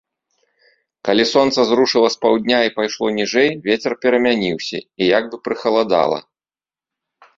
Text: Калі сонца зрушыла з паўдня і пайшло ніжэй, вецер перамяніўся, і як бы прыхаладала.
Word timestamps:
Калі 1.09 1.23
сонца 1.33 1.65
зрушыла 1.71 2.09
з 2.15 2.19
паўдня 2.23 2.59
і 2.67 2.73
пайшло 2.77 3.05
ніжэй, 3.19 3.49
вецер 3.69 3.93
перамяніўся, 4.07 4.77
і 4.81 5.03
як 5.17 5.23
бы 5.35 5.41
прыхаладала. 5.49 6.19